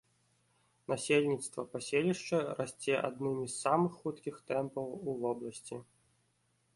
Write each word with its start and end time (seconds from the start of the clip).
Насельніцтва 0.91 1.65
паселішча 1.73 2.39
расце 2.61 2.95
аднымі 3.09 3.43
з 3.49 3.55
самых 3.65 3.91
хуткіх 4.01 4.35
тэмпаў 4.53 4.85
у 5.11 5.15
вобласці. 5.25 5.75